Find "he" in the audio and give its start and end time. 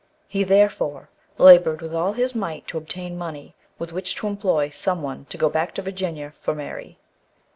0.27-0.43